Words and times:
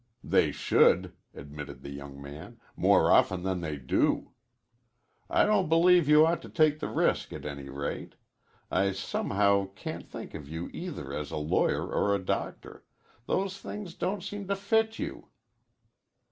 "They 0.23 0.51
should," 0.51 1.13
admitted 1.31 1.83
the 1.83 1.91
young 1.91 2.19
man, 2.19 2.59
"more 2.75 3.11
often 3.11 3.43
than 3.43 3.61
they 3.61 3.77
do. 3.77 4.31
I 5.29 5.45
don't 5.45 5.69
believe 5.69 6.09
you 6.09 6.25
ought 6.25 6.41
to 6.41 6.49
take 6.49 6.79
the 6.79 6.87
risk, 6.89 7.31
at 7.31 7.45
any 7.45 7.69
rate. 7.69 8.15
I 8.71 8.93
somehow 8.93 9.67
can't 9.75 10.09
think 10.09 10.33
of 10.33 10.49
you 10.49 10.71
either 10.73 11.13
as 11.13 11.29
a 11.29 11.37
lawyer 11.37 11.87
or 11.87 12.15
a 12.15 12.25
doctor. 12.25 12.83
Those 13.27 13.59
things 13.59 13.93
don't 13.93 14.23
seem 14.23 14.47
to 14.47 14.55
fit 14.55 14.97
you." 14.97 15.27